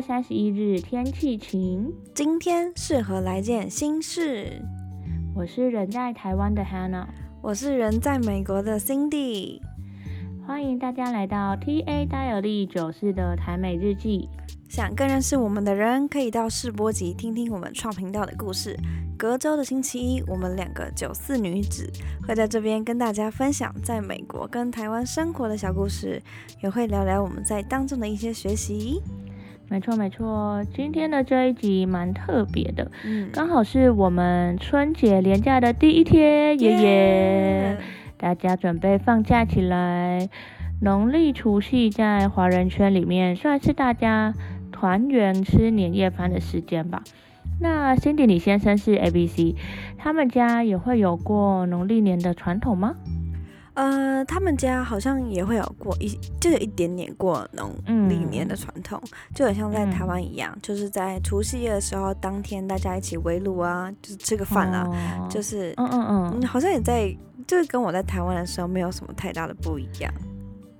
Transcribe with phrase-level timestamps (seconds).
[0.00, 1.92] 三十一日，天气晴。
[2.14, 4.62] 今天适合来件新事。
[5.34, 7.06] 我是人在台湾的 Hannah，
[7.42, 9.60] 我是人在美国的 Cindy。
[10.46, 14.28] 欢迎大家来到 TA 戴尔利九四的台美日记。
[14.68, 18.76] 想更认识我们的人，可以到试播集听听我们创频道的故事。
[19.18, 21.90] 隔周的星期一，我们两个九四女子
[22.26, 26.22] 会在这边跟大家分享在美国跟台湾生活的小故事，
[26.62, 29.02] 也会聊聊我们在当中的一些学习。
[29.70, 37.76] 没错没错，今天的这一集蛮特别的，嗯，刚好是我们春节连假的第一天，爷爷，
[38.16, 40.28] 大家准备放假起来。
[40.82, 44.34] 农历除夕在华人圈里面算是大家。
[44.72, 47.02] 团圆吃年夜饭的时间吧。
[47.60, 49.54] 那 Cindy 李先生是 ABC，
[49.98, 52.94] 他们家也会有过农历年的传统吗？
[53.80, 57.72] 呃，他们家好像也会有过一，就有一点点过农
[58.10, 59.00] 历年的传统，
[59.34, 64.86] 就很像在台湾一样，就是在除夕夜的时候，当天大家一起围炉啊，就是吃个饭啊，
[65.30, 67.10] 就是嗯嗯嗯，好像也在，
[67.46, 70.12] 就是跟我在台湾的时候没有什么太大的不一样。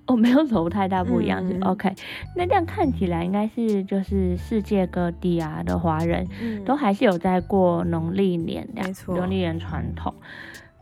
[0.05, 1.91] 哦，没有什么太大不一样，是 OK。
[2.37, 6.28] 那这样看起来，应该是就是世界各地啊的华人，
[6.67, 10.12] 都还是有在过农历年的，农历年传统。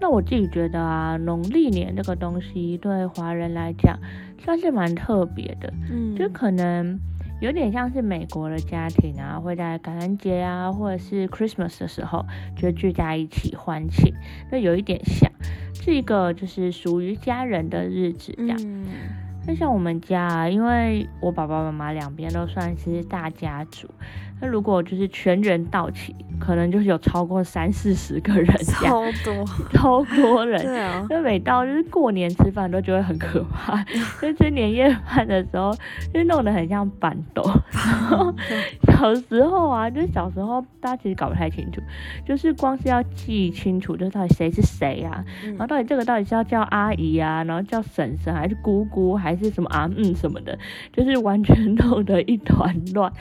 [0.01, 3.99] 那我自己觉得啊，农历年这个东西对华人来讲
[4.39, 6.99] 算是蛮特别的，嗯，就可能。
[7.41, 14.13] 有点像是美国的家庭啊，会在感恩节啊，或者是 Christmas 的时候就聚在一起欢庆，
[14.51, 15.31] 那有一点像，
[15.73, 18.59] 是一个就是属于家人的日子这样。
[19.47, 23.89] 那像我们家，因为我爸爸妈妈两边都算是大家族。
[24.41, 30.63] 那如果就是全员到齐，可能就是有超过三四十个人，超多，超多人。
[30.63, 33.83] 对啊，那每到就是过年吃饭都觉得很可怕，
[34.23, 35.75] 就吃年夜饭的时候
[36.15, 37.43] 就弄得很像板豆。
[38.93, 41.81] 小时候啊，就是小时候大家其实搞不太清楚，
[42.25, 50.57] 就是光是要记清楚，就是到底谁是谁啊，然后到底这个到底是要叫阿姨啊，然后叫婶婶还是姑姑还是什么啊嗯什么的，
[50.93, 53.13] 就是完全 弄得一团乱，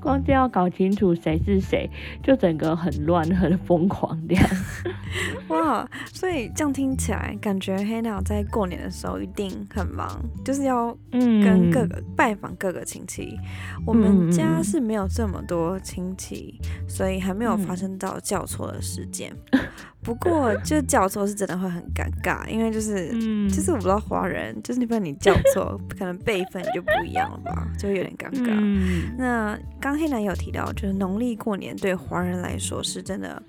[0.00, 0.61] 光是要搞。
[0.62, 1.90] 搞清楚谁是谁，
[2.22, 4.48] 就整个很乱很疯狂这样。
[5.48, 10.08] 哇，所以这样听起来，感觉黑鸟在过年的时候一定很忙，
[10.44, 13.36] 就是要跟各个拜访各个亲戚。
[13.84, 19.34] 我们家是没有这么多亲戚，所以还没有发生到叫错的事件。
[20.02, 23.08] 不过，就叫错是真的会很尴尬，因为就是，
[23.48, 29.16] 就是我不知道华人，就是你不然你叫 错，可能辈分就不一样了吧，就有点尴尬。
[29.16, 33.40] 那刚黑男有提到，就是农历过年对华人来说是真的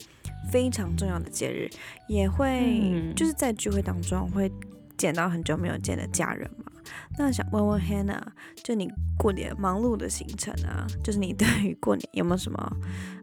[0.51, 1.67] 非常重要的节日，
[2.07, 4.51] 也会就是在聚会当中会
[4.95, 6.71] 见到很久没有见的家人嘛。
[7.17, 8.21] 那想问问 Hannah，
[8.63, 8.87] 就你
[9.17, 12.77] 过年忙碌的行程啊，就是你对于过年有没有什么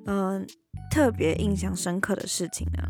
[0.07, 0.45] 嗯
[0.91, 2.83] 特别印象深刻的事情呢？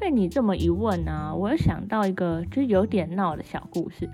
[0.00, 4.08] 被你这么一问呢，我又想到一个就有点闹的小故事，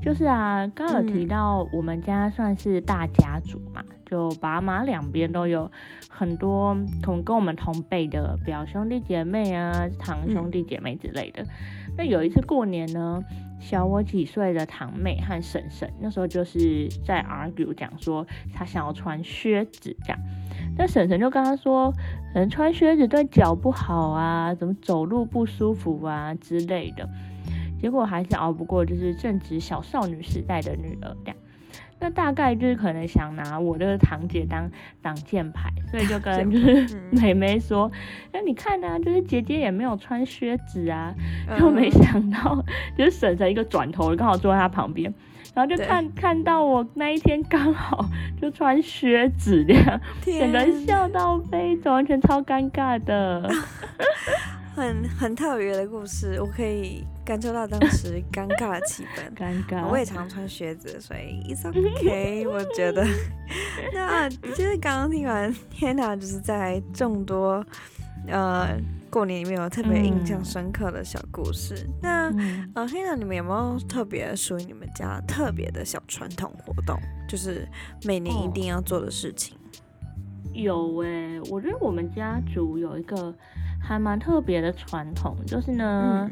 [0.00, 5.68] 就是啊，刚有提到我们家算是大家族嘛，就爸妈两边都有
[6.08, 11.44] 很多同跟我们同辈的表兄弟姐妹啊、堂兄弟姐妹之类的。
[11.98, 13.20] 那有一次过年呢，
[13.58, 18.24] 小我几岁的堂妹和婶婶那时候就是在 argue 讲说，
[18.54, 20.18] 她想要穿靴子这样。
[20.76, 21.92] 那婶婶就跟他说，
[22.32, 27.08] 可能穿靴子对脚不好啊，怎么走路不舒服啊之类的。
[27.80, 31.36] 结果还是熬不过，就是正值小少女时代的女儿这样。
[31.98, 34.68] 那大概就是可能想拿我的堂姐当
[35.00, 37.90] 挡箭牌，所以就跟就是 妹妹说，
[38.32, 41.14] 那你看呢，就是姐姐也没有穿靴子啊。
[41.56, 42.64] 就没想到，
[42.98, 45.12] 就是婶婶一个转头，刚好坐在她旁边。
[45.54, 48.04] 然后就看看到我那一天刚好
[48.40, 53.50] 就穿靴子这样，整个人笑到飞走，完全超尴尬的，
[54.74, 59.22] 很很特别的故事，我可以感受到当时尴尬的气氛。
[59.36, 62.48] 尴尬，我也常穿靴子，所以 it's okay。
[62.48, 63.06] 我觉得，
[63.92, 67.64] 那其实刚刚听完天哪，就是在众多
[68.26, 68.68] 呃。
[69.12, 71.86] 过年里面有特别印象深刻的小故事。
[72.00, 72.32] 那
[72.74, 76.98] 呃，黑娜，你们有没有特别属于你们家特别的小传统活动？
[77.28, 77.68] 就是
[78.04, 79.54] 每年一定要做的事情？
[80.54, 83.34] 有诶，我觉得我们家族有一个
[83.82, 86.30] 还蛮特别的传统，就是呢。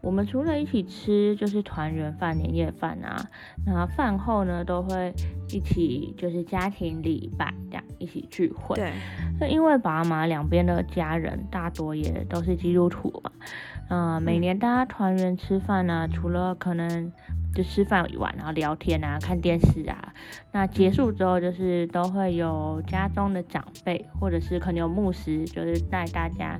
[0.00, 3.20] 我们除了一起吃，就是团圆饭、年夜饭啊，
[3.66, 5.12] 那饭后呢都会
[5.48, 8.76] 一起就是家庭礼拜这样一起聚会。
[8.76, 8.92] 对。
[9.40, 13.32] 那因为爸妈两边的家人大多也都是基督徒嘛，
[13.88, 17.12] 嗯，每年大家团圆吃饭呢，除了可能
[17.58, 20.14] 就吃饭以外，然后聊天啊，看电视啊。
[20.52, 26.56] 那结束之后，就是都会有家中的长辈，或者是可能有牧师，就是带大家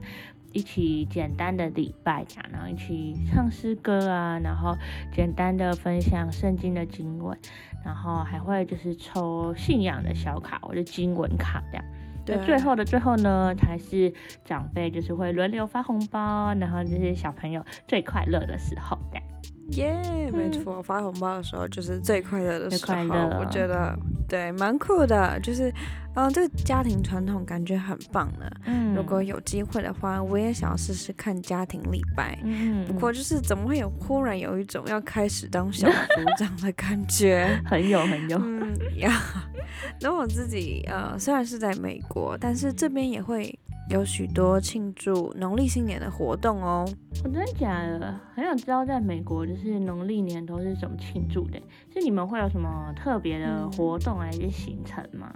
[0.52, 4.76] 一起简单的礼拜讲，然后一起唱诗歌啊，然后
[5.12, 7.38] 简单的分享圣经的经文，
[7.84, 11.84] 然后还会就是抽信仰的小卡或者经文卡这样。
[12.26, 14.12] 那最后的最后呢，才是
[14.44, 19.24] 长辈就是会轮流发红包，然后这些小朋友最快乐的时候这样。
[19.68, 22.94] 耶，没错，发红包的时候就是最快乐的时候，
[23.38, 23.94] 我觉得
[24.28, 25.72] 对，蛮酷的，就是，
[26.14, 28.50] 嗯，这个家庭传统感觉很棒呢。
[28.64, 32.38] 嗯，如果有机会的话，我也想要试试看家庭礼拜。
[32.42, 35.94] 嗯不过就是怎么会有忽然有一种要开始当小组
[36.38, 37.46] 长的感觉？
[37.66, 38.38] 很有很有。
[38.38, 39.20] 嗯呀，
[40.00, 43.58] 那我自己呃，虽然是在美国，但是这边也会。
[43.88, 46.87] 有许多庆祝农历新年的活动哦。
[47.25, 48.20] 我真的假的？
[48.35, 51.58] 很想知道在美国就是农历年都是怎么庆祝的？
[51.93, 55.32] 是你们会有什么特别的活动还是行程吗？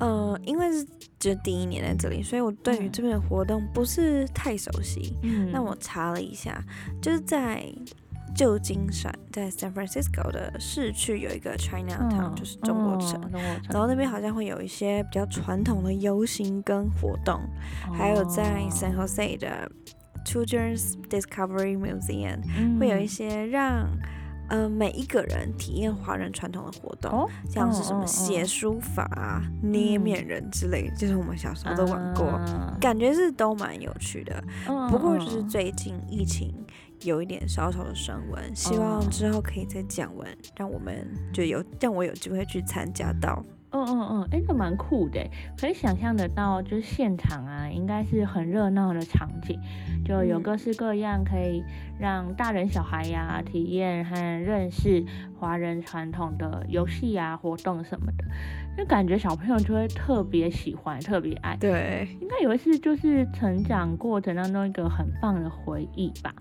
[0.00, 0.86] 呃，因为是
[1.18, 5.16] 就第一年在这里，所以我对于这边的活动不是太熟悉。
[5.22, 6.62] 嗯，那我查了一下，
[7.02, 7.64] 就是在。
[8.34, 13.20] 旧金山在 San Francisco 的市区有一个 Chinatown，就是中国城，
[13.70, 17.40] 然后那边好像会有一些比较传统的游行跟活动，
[17.92, 19.70] 还有在 San Jose 的
[20.26, 22.40] Children's Discovery Museum
[22.78, 23.88] 会有一些让
[24.48, 32.40] 呃每一个人体验华人传统的活动，像是什么写书法、捏面人之类，就是我们小时候都玩过，
[32.80, 34.42] 感觉是都蛮有趣的。
[34.90, 36.52] 不过就是最近疫情。
[37.04, 43.42] 有一点小小的升温，希望之后可以再降温，让我们就有让我有机会去参加到。
[43.76, 45.18] 嗯嗯嗯，哎，这蛮酷的，
[45.60, 49.58] 可以想象得到，就是现场啊，应该是很热闹的场景，
[50.04, 51.60] 就有各式各样可以
[51.98, 55.04] 让大人小孩呀体验和认识
[55.40, 58.24] 华人传统的游戏啊活动什么的，
[58.78, 61.56] 就感觉小朋友就会特别喜欢，特别爱。
[61.56, 66.32] 对，应该以为是就是成长过程当中一个很棒的回忆吧。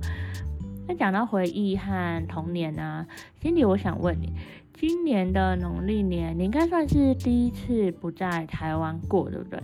[0.87, 3.07] 那讲到回忆和童年啊，
[3.41, 4.33] 心里我想问你，
[4.73, 9.59] 今年的农历年你应该算是第一次不在台湾过，对不对？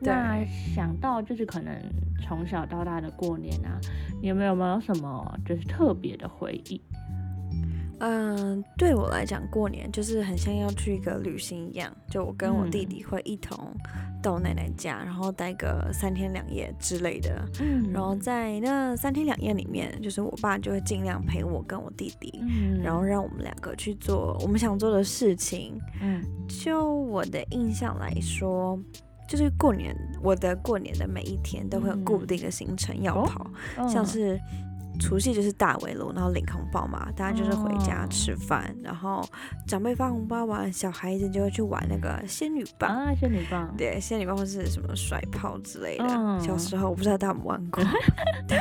[0.00, 1.74] 那想到就是可能
[2.22, 3.80] 从小到大的过年啊，
[4.20, 6.80] 你有没有没有什么就是特别的回忆？
[8.00, 11.94] 嗯，对我来讲，过年就是很像要去一个旅行一样。
[12.08, 13.56] 就我跟我弟弟会一同
[14.22, 17.46] 到奶奶家，然后待个三天两夜之类的。
[17.60, 22.42] 嗯，然后在那三天两夜里面，就是我爸就会尽量陪我跟我弟弟，
[22.82, 25.78] 然后让我们两个去做我们想做的事情。
[26.00, 28.78] 嗯，就我的印象来说，
[29.28, 33.50] 就是过年，我的过年的每一天都会有固定的行程要跑，
[33.86, 34.40] 像是。
[35.00, 39.26] 除夕就是大围炉，然后领红包嘛，大家就是回家吃饭，然后
[39.66, 46.06] 长辈发红包完，小孩子就会去玩那个仙女棒啊，仙女棒，对，仙女棒或是什么甩炮之类的。
[46.40, 47.82] 小时候我不知道大家有玩过。
[48.46, 48.58] 对，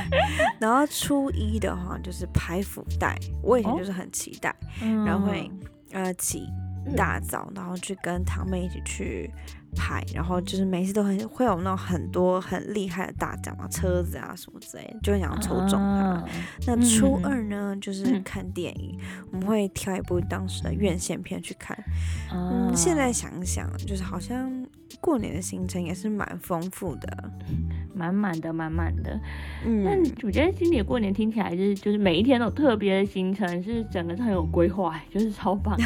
[0.59, 5.51] 然后初一的话就是排福袋，我以前就是很期待，然后会
[5.91, 6.47] 呃起
[6.95, 9.29] 大早，然后去跟堂妹一起去。
[9.75, 16.25] 拍，然后就是每次都很会有那种很多很厉害的大奖啊，车子啊什么之类的，就很想抽中它。
[16.65, 18.98] 那初二呢，就是看电影，
[19.31, 21.77] 我们会挑一部当时的院线片去看。
[22.33, 24.51] 嗯，现在想想，就是好像
[25.00, 27.31] 过年的行程也是蛮丰富的。
[28.00, 29.20] 满满的，满满的。
[29.65, 35.77] 嗯，但我觉得今年过年听起来就是就是每一天都有特别的行程，是整个很有规划， 就是超棒。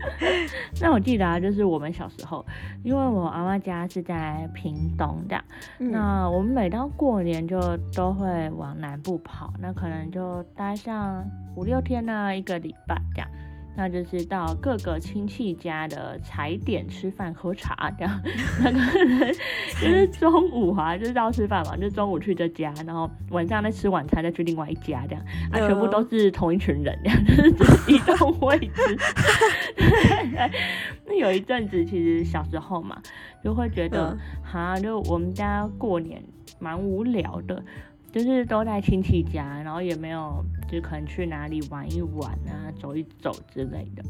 [0.80, 2.44] 那我记得啊，就是我们小时候，
[2.84, 5.42] 因为我阿妈家是在屏东的，
[5.78, 7.58] 那我们每到过年就
[7.94, 11.24] 都会往南部跑，那可能就待上
[11.56, 13.28] 五六天呢，一个礼拜这样。
[13.76, 18.22] 那就是到各个亲戚家的踩点吃饭喝茶这样，
[18.64, 19.34] 那个人
[19.78, 28.98] 就是中午啊，就是到吃饭嘛，就中午去这家，然后晚上再吃晚餐再去另外一家这样，啊，全部都是同一群人这样， 就是只移动位置。
[31.06, 33.00] 那有一阵子其实小时候嘛，
[33.44, 36.22] 就会觉得哈，就我们家过年
[36.58, 37.62] 蛮无聊的。
[38.12, 44.02] 就是都在亲戚家，然后也没有，就可能去哪里玩一玩啊，走一走之类的。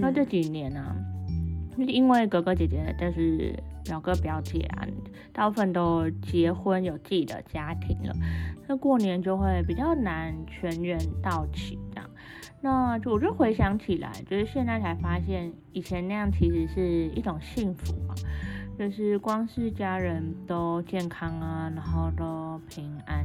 [0.00, 0.96] 那这几年呢，
[1.76, 4.86] 就是因为哥哥姐姐，但是表哥表姐啊，
[5.32, 8.14] 大部分都结婚有自己的家庭了，
[8.66, 12.10] 那过年就会比较难全员到齐这样。
[12.60, 18.13] 那就我就回想起来，就是现在才发现，以前那样其实是一种幸福嘛。
[18.78, 23.24] 就是光是家人都健康啊，然后都平安，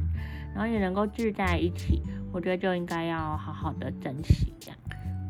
[0.54, 2.00] 然后也能够聚在一起，
[2.32, 4.78] 我觉得就应该要好好的珍惜这样。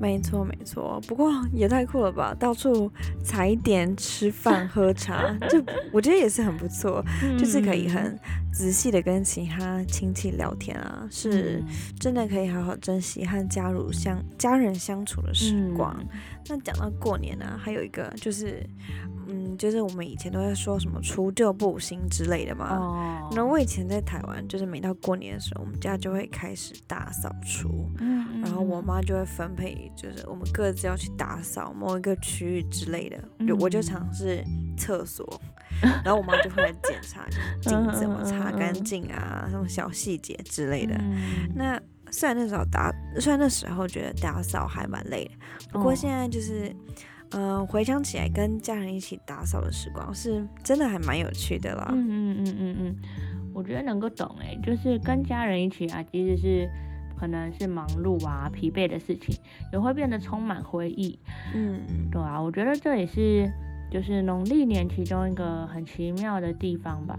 [0.00, 2.34] 没错没错，不过也太酷了吧！
[2.40, 2.90] 到处
[3.22, 7.04] 踩点、吃饭、喝茶， 就我觉得也是很不错，
[7.38, 8.18] 就是可以很
[8.50, 11.62] 仔细的跟其他亲戚聊天啊，是
[11.98, 15.94] 真的可以好好珍惜和家人相家人相处的时光。
[16.48, 18.66] 那讲到过年呢，还有一个就是。
[19.32, 22.76] 嗯，就是我们以前都在说什么除旧布新之类的嘛。
[22.76, 23.30] 哦。
[23.32, 27.88] 那我以前在台湾，就是每到过年的时候，我们家就会开始大扫除。
[28.00, 28.19] 嗯。
[28.42, 33.18] 然后我妈就会分配，就是我们各自要去打扫某一个区域之类的。
[33.46, 34.44] 就我就尝试
[34.76, 35.40] 厕所，
[36.04, 37.26] 然后我妈就会来检查
[37.60, 40.94] 镜子怎么擦干净啊，什么小细节之类的。
[41.54, 41.80] 那
[42.10, 45.32] 虽然那时候打，虽然那时候觉得打扫还蛮累的，
[45.72, 46.74] 不过现在就是。
[47.32, 51.88] 嗯，回想起来跟家人一起打扫的时光，是真的还蛮有趣的啦。
[51.92, 52.96] 嗯嗯嗯嗯嗯，
[53.54, 56.70] 我觉得能够懂哎，就是跟家人一起啊，即使是
[57.20, 59.36] 可能是忙碌啊、疲惫的事情，
[59.70, 61.18] 也会变得充满回忆。
[61.54, 63.52] 嗯，对啊，我觉得这也是。
[63.90, 67.18] 就是农历年其中一个很奇妙的地方吧，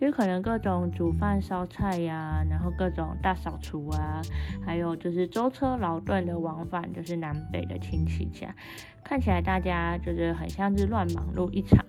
[0.00, 4.22] 就是可能各种煮饭烧菜呀，然后各种大扫除啊，
[4.64, 8.54] 还有就是舟车劳顿的往返，就是南北的亲戚家，
[9.02, 11.84] 看起来大家就是很像是乱忙碌一场，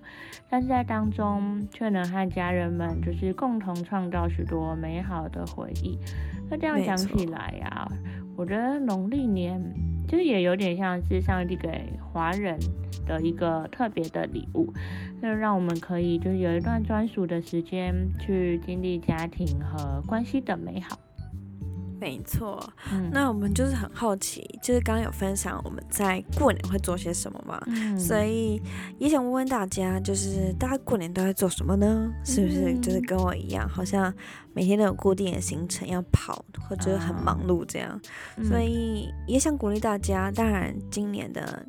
[0.50, 5.98] 但是在当中却能和家人们就是共同创造许多美好的回忆。
[6.50, 7.88] 那这样讲起来呀，
[8.36, 9.93] 我觉得农历年。
[10.06, 12.58] 这也有点像是上帝给华人
[13.06, 14.72] 的一个特别的礼物，
[15.20, 20.98] 就让我们可以就是有一段专属的时间去经历家庭和关系的美好。
[22.04, 22.62] 没错，
[23.10, 27.58] 那我们就是很好奇，就是刚刚有分享我们在过年会做些什么嘛，
[27.98, 28.60] 所以
[28.98, 32.12] 也想问问大家，就是大家过年都在做什么呢？
[32.22, 34.12] 是不是就是跟我一样，好像
[34.52, 37.98] 每天都有固定的行程要跑，或者很忙碌这样？
[38.44, 41.64] 所以也想鼓励大家，当然今年的。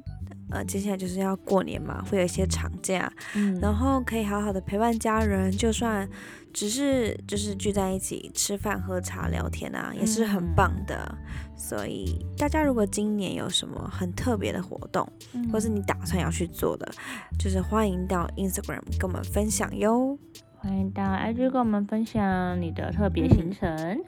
[0.55, 6.07] 呃，接下来就是要过年嘛，会有一些长假，嗯，然后可以好好的陪伴家人，就算
[6.53, 11.13] 只是就是聚在一起吃饭、喝茶、聊天啊，也是很棒的。
[11.57, 15.05] 所以大家如果今年有什么很特别的活动，
[15.51, 16.89] 或是你打算要去做的，
[17.37, 20.17] 就是欢迎到 Instagram 跟我们分享哟。
[20.57, 23.99] 欢迎到 IG 跟我们分享你的特别行程。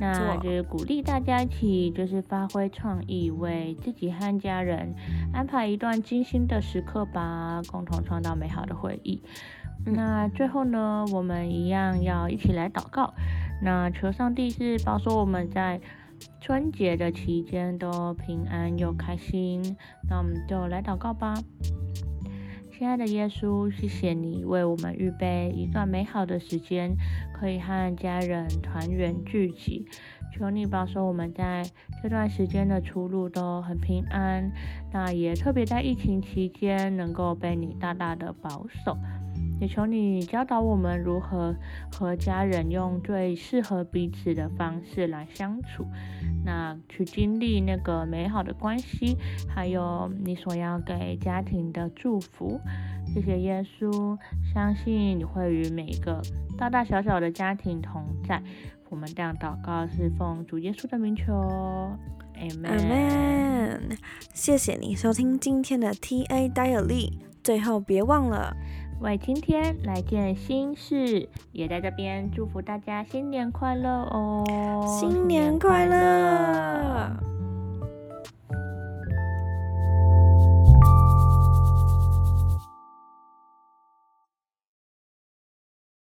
[0.00, 4.94] 那就是鼓励大家一起，就是发挥创意，为自己和家人
[5.32, 9.22] 安排一段精心的时刻吧，共同创造美好的回忆。
[9.86, 13.12] 那最后呢，我们一样要一起来祷告。
[13.62, 15.80] 那求上帝是保守我们在
[16.40, 19.76] 春节的期间都平安又开心。
[20.08, 21.34] 那我们就来祷告吧。
[22.76, 26.96] 亲爱的耶稣，谢谢你为我们预备一段美好的时间，
[27.32, 29.86] 可以和家人团圆聚集。
[30.32, 31.64] 求你保守我们在
[32.02, 34.50] 这段时间的出路都很平安。
[34.92, 38.98] 那也特别在疫情期间能够被你大大的保守。
[39.64, 41.56] 也求你教导我们如何
[41.90, 45.86] 和家人用最适合彼此的方式来相处，
[46.44, 49.16] 那去经历那个美好的关系，
[49.48, 52.60] 还有你所要给家庭的祝福。
[53.06, 54.18] 谢谢耶稣，
[54.52, 56.20] 相信你会与每一个
[56.58, 58.42] 大大小小的家庭同在。
[58.90, 61.32] 我们这样祷告是奉主耶稣的名求
[62.38, 63.96] ，Amen。
[64.34, 68.54] 谢谢你收听今天的 TA Daily，最后别忘了。
[69.00, 74.44] 为今天来件新事，也在这边祝福大家新年快乐哦！
[75.00, 77.33] 新年快乐！